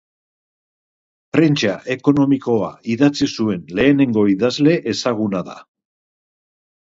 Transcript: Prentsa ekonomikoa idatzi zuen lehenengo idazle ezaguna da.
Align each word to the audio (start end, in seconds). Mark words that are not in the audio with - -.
Prentsa 1.35 1.73
ekonomikoa 1.95 2.69
idatzi 2.95 3.27
zuen 3.35 3.61
lehenengo 3.81 4.25
idazle 4.33 4.75
ezaguna 4.95 5.45
da. 5.53 5.61